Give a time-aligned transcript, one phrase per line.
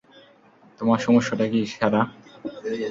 [0.79, 2.01] তোমার সমস্যাটা কী, স্যারা?